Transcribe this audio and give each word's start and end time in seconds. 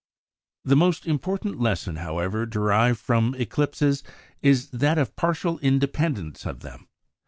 The 0.65 0.75
most 0.75 1.05
important 1.05 1.59
lesson, 1.61 1.97
however, 1.97 2.47
derived 2.47 2.97
from 2.97 3.35
eclipses 3.35 4.01
is 4.41 4.71
that 4.71 4.97
of 4.97 5.15
partial 5.15 5.59
independence 5.59 6.43
of 6.47 6.61
them. 6.61 6.87